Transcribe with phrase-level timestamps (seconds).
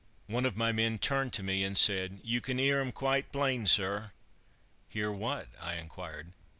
[0.25, 3.67] One of my men turned to me and said: "You can 'ear 'em quite plain,
[3.67, 4.13] sir!"
[4.89, 6.31] "Hear what?" I inquired.